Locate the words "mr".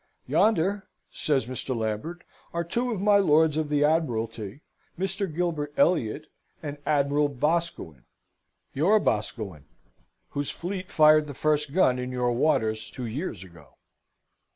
1.45-1.77, 4.97-5.31